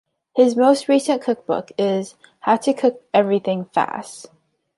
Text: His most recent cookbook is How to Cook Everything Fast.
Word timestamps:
His 0.35 0.55
most 0.57 0.87
recent 0.87 1.21
cookbook 1.21 1.71
is 1.77 2.15
How 2.39 2.55
to 2.55 2.73
Cook 2.73 3.03
Everything 3.13 3.65
Fast. 3.65 4.31